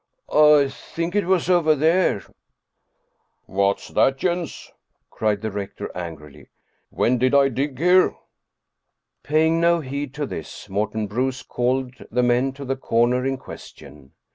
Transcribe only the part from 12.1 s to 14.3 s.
men to the corner in question.